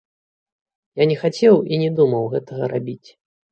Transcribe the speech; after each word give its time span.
Я 1.01 1.07
не 1.11 1.17
хацеў 1.25 1.55
і 1.75 1.81
не 1.83 1.91
думаў 2.01 2.23
гэтага 2.35 2.73
рабіць. 2.75 3.09